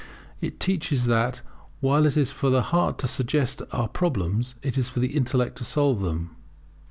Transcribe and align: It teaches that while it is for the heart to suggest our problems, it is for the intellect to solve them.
It 0.39 0.59
teaches 0.59 1.05
that 1.05 1.41
while 1.79 2.07
it 2.07 2.17
is 2.17 2.31
for 2.31 2.49
the 2.49 2.63
heart 2.63 2.97
to 2.97 3.07
suggest 3.07 3.61
our 3.71 3.87
problems, 3.87 4.55
it 4.63 4.75
is 4.75 4.89
for 4.89 4.99
the 4.99 5.15
intellect 5.15 5.57
to 5.59 5.63
solve 5.63 6.01
them. 6.01 6.35